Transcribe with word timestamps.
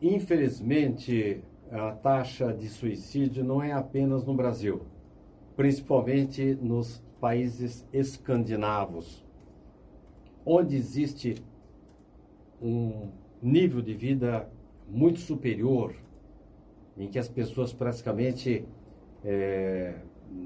Infelizmente, 0.00 1.42
a 1.70 1.92
taxa 1.92 2.54
de 2.54 2.68
suicídio 2.68 3.44
não 3.44 3.62
é 3.62 3.72
apenas 3.72 4.24
no 4.24 4.34
Brasil, 4.34 4.82
principalmente 5.54 6.54
nos 6.54 7.04
países 7.20 7.86
escandinavos, 7.92 9.22
onde 10.44 10.74
existe 10.74 11.44
um 12.62 13.10
nível 13.42 13.82
de 13.82 13.92
vida 13.92 14.48
muito 14.88 15.20
superior, 15.20 15.94
em 16.96 17.06
que 17.06 17.18
as 17.18 17.28
pessoas 17.28 17.72
praticamente 17.72 18.64
é, 19.22 19.96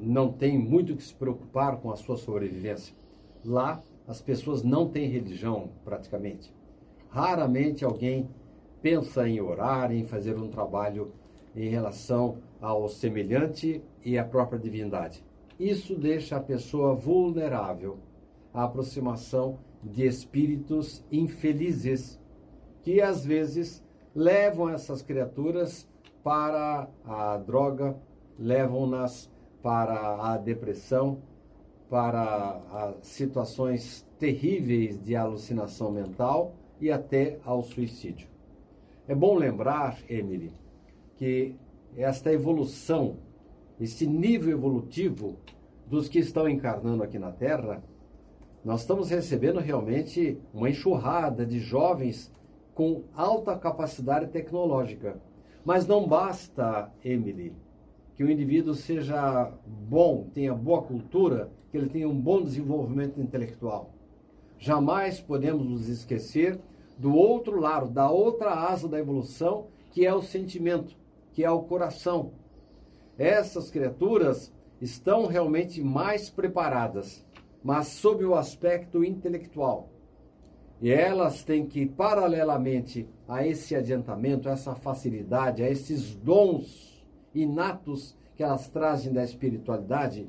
não 0.00 0.30
têm 0.30 0.58
muito 0.58 0.94
que 0.94 1.02
se 1.02 1.14
preocupar 1.14 1.78
com 1.78 1.90
a 1.90 1.96
sua 1.96 2.16
sobrevivência. 2.16 2.94
Lá, 3.42 3.82
as 4.06 4.20
pessoas 4.20 4.62
não 4.62 4.88
têm 4.88 5.08
religião, 5.08 5.70
praticamente. 5.84 6.52
Raramente 7.08 7.84
alguém 7.84 8.28
pensa 8.80 9.28
em 9.28 9.40
orar, 9.40 9.92
em 9.92 10.04
fazer 10.04 10.36
um 10.36 10.48
trabalho 10.48 11.12
em 11.54 11.68
relação 11.68 12.38
ao 12.60 12.88
semelhante 12.88 13.82
e 14.04 14.18
à 14.18 14.24
própria 14.24 14.58
divindade. 14.58 15.24
Isso 15.58 15.96
deixa 15.96 16.36
a 16.36 16.40
pessoa 16.40 16.94
vulnerável 16.94 17.98
à 18.54 18.64
aproximação 18.64 19.58
de 19.82 20.06
espíritos 20.06 21.04
infelizes 21.10 22.20
que 22.82 23.00
às 23.00 23.24
vezes 23.24 23.84
levam 24.14 24.68
essas 24.68 25.02
criaturas 25.02 25.88
para 26.22 26.88
a 27.04 27.36
droga, 27.36 27.96
levam-nas 28.38 29.30
para 29.62 30.32
a 30.32 30.36
depressão, 30.36 31.18
para 31.90 32.94
situações 33.02 34.06
terríveis 34.18 35.02
de 35.02 35.16
alucinação 35.16 35.90
mental 35.90 36.54
e 36.80 36.90
até 36.90 37.38
ao 37.44 37.62
suicídio. 37.62 38.28
É 39.08 39.14
bom 39.14 39.36
lembrar, 39.36 39.96
Emily, 40.06 40.52
que 41.16 41.56
esta 41.96 42.30
evolução, 42.30 43.16
esse 43.80 44.06
nível 44.06 44.52
evolutivo 44.52 45.38
dos 45.86 46.08
que 46.08 46.18
estão 46.18 46.46
encarnando 46.46 47.02
aqui 47.02 47.18
na 47.18 47.32
Terra, 47.32 47.82
nós 48.62 48.82
estamos 48.82 49.08
recebendo 49.08 49.60
realmente 49.60 50.38
uma 50.52 50.68
enxurrada 50.68 51.46
de 51.46 51.58
jovens 51.58 52.30
com 52.74 53.04
alta 53.14 53.56
capacidade 53.56 54.26
tecnológica. 54.26 55.18
Mas 55.64 55.86
não 55.86 56.06
basta, 56.06 56.92
Emily, 57.02 57.54
que 58.14 58.22
o 58.22 58.30
indivíduo 58.30 58.74
seja 58.74 59.50
bom, 59.66 60.28
tenha 60.34 60.54
boa 60.54 60.82
cultura, 60.82 61.50
que 61.70 61.78
ele 61.78 61.88
tenha 61.88 62.06
um 62.06 62.20
bom 62.20 62.42
desenvolvimento 62.42 63.18
intelectual. 63.18 63.90
Jamais 64.58 65.18
podemos 65.18 65.66
nos 65.66 65.88
esquecer 65.88 66.60
do 66.98 67.14
outro 67.14 67.60
lado, 67.60 67.88
da 67.88 68.10
outra 68.10 68.52
asa 68.52 68.88
da 68.88 68.98
evolução, 68.98 69.68
que 69.92 70.04
é 70.04 70.12
o 70.12 70.20
sentimento, 70.20 70.96
que 71.32 71.44
é 71.44 71.50
o 71.50 71.62
coração. 71.62 72.32
Essas 73.16 73.70
criaturas 73.70 74.52
estão 74.80 75.26
realmente 75.26 75.82
mais 75.82 76.28
preparadas, 76.28 77.24
mas 77.62 77.88
sob 77.88 78.24
o 78.24 78.34
aspecto 78.34 79.04
intelectual. 79.04 79.88
E 80.80 80.90
elas 80.90 81.42
têm 81.42 81.66
que, 81.66 81.86
paralelamente 81.86 83.08
a 83.26 83.46
esse 83.46 83.74
adiantamento, 83.74 84.48
a 84.48 84.52
essa 84.52 84.74
facilidade, 84.74 85.62
a 85.62 85.68
esses 85.68 86.14
dons 86.14 87.04
inatos 87.34 88.16
que 88.36 88.42
elas 88.42 88.68
trazem 88.68 89.12
da 89.12 89.24
espiritualidade, 89.24 90.28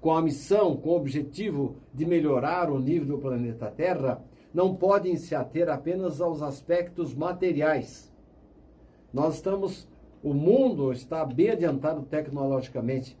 com 0.00 0.12
a 0.12 0.22
missão, 0.22 0.76
com 0.76 0.90
o 0.90 0.96
objetivo 0.96 1.76
de 1.92 2.04
melhorar 2.04 2.70
o 2.70 2.78
nível 2.78 3.16
do 3.16 3.18
planeta 3.18 3.70
Terra, 3.70 4.22
não 4.52 4.74
podem 4.74 5.16
se 5.16 5.34
ater 5.34 5.68
apenas 5.68 6.20
aos 6.20 6.42
aspectos 6.42 7.14
materiais. 7.14 8.12
Nós 9.12 9.36
estamos, 9.36 9.88
o 10.22 10.32
mundo 10.32 10.92
está 10.92 11.24
bem 11.24 11.50
adiantado 11.50 12.02
tecnologicamente. 12.02 13.16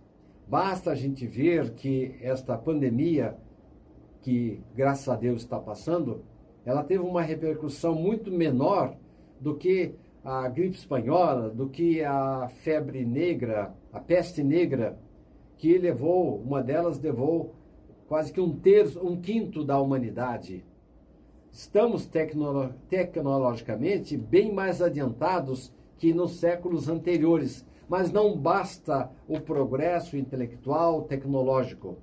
Basta 0.46 0.90
a 0.90 0.94
gente 0.94 1.26
ver 1.26 1.74
que 1.74 2.16
esta 2.22 2.56
pandemia, 2.56 3.36
que 4.22 4.60
graças 4.74 5.08
a 5.08 5.16
Deus 5.16 5.42
está 5.42 5.58
passando, 5.58 6.22
ela 6.64 6.82
teve 6.82 7.02
uma 7.02 7.22
repercussão 7.22 7.94
muito 7.94 8.30
menor 8.30 8.96
do 9.40 9.54
que 9.54 9.94
a 10.24 10.48
gripe 10.48 10.76
espanhola, 10.76 11.48
do 11.48 11.68
que 11.68 12.02
a 12.02 12.48
febre 12.48 13.04
negra, 13.04 13.74
a 13.92 14.00
peste 14.00 14.42
negra, 14.42 14.98
que 15.56 15.78
levou, 15.78 16.38
uma 16.38 16.62
delas 16.62 17.00
levou 17.00 17.54
quase 18.06 18.32
que 18.32 18.40
um 18.40 18.54
terço, 18.58 19.04
um 19.06 19.20
quinto 19.20 19.64
da 19.64 19.78
humanidade. 19.78 20.64
Estamos 21.50 22.06
tecnolo 22.06 22.72
tecnologicamente 22.88 24.16
bem 24.16 24.52
mais 24.52 24.80
adiantados 24.80 25.72
que 25.96 26.12
nos 26.12 26.36
séculos 26.36 26.88
anteriores, 26.88 27.66
mas 27.88 28.12
não 28.12 28.36
basta 28.36 29.10
o 29.26 29.40
progresso 29.40 30.16
intelectual, 30.16 31.02
tecnológico. 31.02 31.96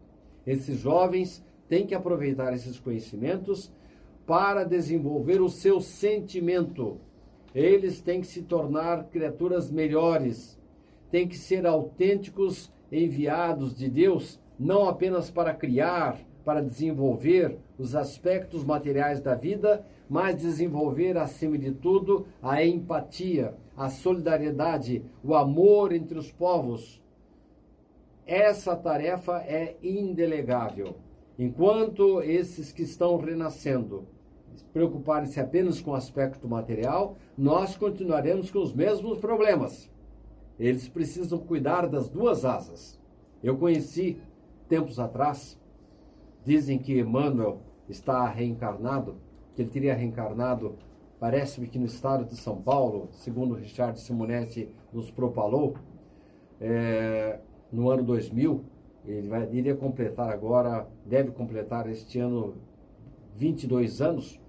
Esses 0.46 0.80
jovens 0.80 1.46
têm 1.70 1.86
que 1.86 1.96
aproveitar 1.96 2.54
esses 2.54 2.80
conhecimentos 2.80 3.72
para 4.26 4.64
desenvolver 4.64 5.42
o 5.42 5.50
seu 5.50 5.80
sentimento. 5.80 7.00
Eles 7.54 8.02
têm 8.02 8.22
que 8.22 8.28
se 8.28 8.42
tornar 8.42 9.06
criaturas 9.06 9.72
melhores, 9.72 10.60
têm 11.10 11.28
que 11.28 11.38
ser 11.38 11.66
autênticos 11.66 12.72
enviados 12.92 13.76
de 13.76 13.90
Deus, 13.90 14.40
não 14.60 14.90
apenas 14.90 15.30
para 15.30 15.54
criar, 15.54 16.20
para 16.46 16.62
desenvolver 16.62 17.58
os 17.78 17.96
aspectos 17.96 18.64
materiais 18.64 19.20
da 19.20 19.34
vida, 19.34 19.84
mas 20.08 20.36
desenvolver, 20.36 21.18
acima 21.18 21.58
de 21.58 21.72
tudo, 21.72 22.28
a 22.42 22.64
empatia, 22.64 23.56
a 23.76 23.90
solidariedade, 23.90 25.04
o 25.24 25.34
amor 25.34 25.92
entre 25.92 26.18
os 26.18 26.32
povos. 26.32 27.02
Essa 28.26 28.76
tarefa 28.76 29.40
é 29.40 29.76
indelegável. 29.82 30.96
Enquanto 31.38 32.22
esses 32.22 32.72
que 32.72 32.84
estão 32.84 33.18
renascendo 33.18 34.08
preocuparem-se 34.72 35.40
apenas 35.40 35.82
com 35.82 35.92
o 35.92 35.96
aspecto 35.96 36.48
material, 36.48 37.18
nós 37.38 37.76
continuaremos 37.76 38.52
com 38.52 38.60
os 38.60 38.74
mesmos 38.74 39.20
problemas. 39.20 39.90
Eles 40.60 40.88
precisam 40.88 41.40
cuidar 41.40 41.88
das 41.88 42.10
duas 42.10 42.46
asas. 42.46 43.00
Eu 43.44 43.58
conheci, 43.58 44.18
tempos 44.68 45.00
atrás, 45.00 45.58
Dizem 46.46 46.78
que 46.78 47.00
Emmanuel 47.00 47.60
está 47.90 48.28
reencarnado, 48.30 49.16
que 49.56 49.64
ele 49.64 49.70
teria 49.72 49.96
reencarnado, 49.96 50.76
parece-me 51.20 51.68
que 51.68 51.80
no 51.80 51.88
estado 51.88 52.24
de 52.24 52.36
São 52.36 52.62
Paulo, 52.62 53.10
segundo 53.14 53.56
Richard 53.56 54.00
Simonetti 54.00 54.70
nos 54.94 55.10
propalou, 55.10 55.76
é, 56.62 57.40
no 57.72 57.90
ano 57.90 58.04
2000, 58.04 58.64
ele 59.06 59.28
vai, 59.28 59.50
iria 59.52 59.76
completar 59.76 60.30
agora, 60.30 60.88
deve 61.04 61.32
completar 61.32 61.90
este 61.90 62.20
ano 62.20 62.54
22 63.34 64.00
anos. 64.00 64.40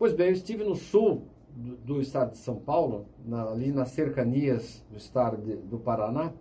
Pois 0.00 0.12
bem, 0.12 0.26
eu 0.26 0.32
estive 0.32 0.64
no 0.64 0.74
sul 0.74 1.22
do, 1.54 1.76
do 1.76 2.00
estado 2.00 2.32
de 2.32 2.38
São 2.38 2.56
Paulo, 2.56 3.06
na, 3.24 3.44
ali 3.44 3.70
nas 3.70 3.90
cercanias 3.90 4.84
do 4.90 4.96
estado 4.96 5.36
de, 5.36 5.54
do 5.54 5.78
Paraná. 5.78 6.32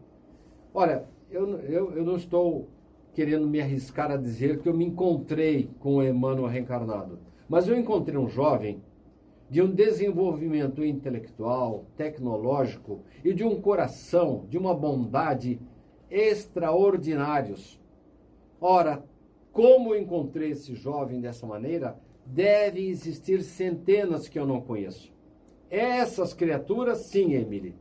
Olha, 0.74 1.06
eu, 1.30 1.60
eu, 1.60 1.92
eu 1.98 2.04
não 2.04 2.16
estou 2.16 2.68
querendo 3.16 3.48
me 3.48 3.62
arriscar 3.62 4.12
a 4.12 4.18
dizer 4.18 4.60
que 4.60 4.68
eu 4.68 4.74
me 4.74 4.86
encontrei 4.86 5.70
com 5.80 5.96
o 5.96 6.04
Emmanuel 6.04 6.48
reencarnado. 6.48 7.18
Mas 7.48 7.66
eu 7.66 7.80
encontrei 7.80 8.20
um 8.20 8.28
jovem 8.28 8.84
de 9.50 9.62
um 9.62 9.72
desenvolvimento 9.72 10.84
intelectual, 10.84 11.86
tecnológico 11.96 13.00
e 13.24 13.34
de 13.34 13.46
um 13.46 13.62
coração, 13.62 14.46
de 14.50 14.58
uma 14.58 14.74
bondade 14.74 15.62
extraordinários. 16.12 17.80
Ora, 18.60 19.02
como 19.54 19.96
encontrei 19.96 20.52
esse 20.52 20.76
jovem 20.76 21.22
dessa 21.22 21.48
maneira, 21.48 21.98
deve 22.26 22.86
existir 22.90 23.42
centenas 23.44 24.28
que 24.28 24.38
eu 24.38 24.46
não 24.46 24.60
conheço. 24.60 25.14
Essas 25.70 26.34
criaturas, 26.34 26.98
sim, 26.98 27.34
Emily, 27.34 27.76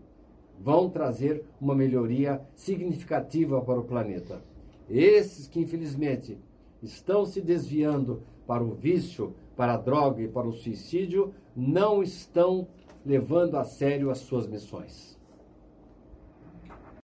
vão 0.60 0.88
trazer 0.88 1.42
uma 1.60 1.74
melhoria 1.74 2.40
significativa 2.54 3.60
para 3.60 3.80
o 3.80 3.84
planeta. 3.84 4.53
Esses 4.88 5.46
que, 5.46 5.60
infelizmente, 5.60 6.38
estão 6.82 7.24
se 7.24 7.40
desviando 7.40 8.22
para 8.46 8.62
o 8.62 8.74
vício, 8.74 9.34
para 9.56 9.74
a 9.74 9.78
droga 9.78 10.22
e 10.22 10.28
para 10.28 10.46
o 10.46 10.52
suicídio, 10.52 11.32
não 11.56 12.02
estão 12.02 12.66
levando 13.04 13.56
a 13.56 13.64
sério 13.64 14.10
as 14.10 14.18
suas 14.18 14.46
missões. 14.46 15.13